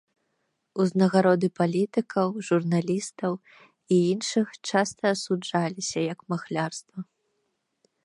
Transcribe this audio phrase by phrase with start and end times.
[0.83, 3.33] Узнагароды палітыкаў, журналістаў,
[3.93, 6.99] і іншых часта асуджаліся як махлярства.